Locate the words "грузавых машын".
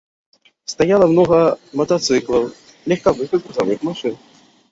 3.43-4.13